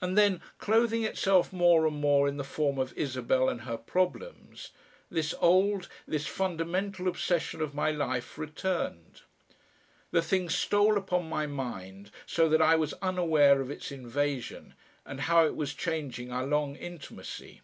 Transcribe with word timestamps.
And 0.00 0.18
then, 0.18 0.40
clothing 0.58 1.04
itself 1.04 1.52
more 1.52 1.86
and 1.86 1.94
more 1.96 2.26
in 2.26 2.38
the 2.38 2.42
form 2.42 2.76
of 2.76 2.92
Isabel 2.94 3.48
and 3.48 3.60
her 3.60 3.76
problems, 3.76 4.70
this 5.12 5.32
old, 5.38 5.88
this 6.08 6.26
fundamental 6.26 7.06
obsession 7.06 7.60
of 7.60 7.72
my 7.72 7.92
life 7.92 8.36
returned. 8.36 9.22
The 10.10 10.22
thing 10.22 10.48
stole 10.48 10.98
upon 10.98 11.28
my 11.28 11.46
mind 11.46 12.10
so 12.26 12.48
that 12.48 12.60
I 12.60 12.74
was 12.74 12.94
unaware 12.94 13.60
of 13.60 13.70
its 13.70 13.92
invasion 13.92 14.74
and 15.06 15.20
how 15.20 15.46
it 15.46 15.54
was 15.54 15.72
changing 15.72 16.32
our 16.32 16.44
long 16.44 16.74
intimacy. 16.74 17.60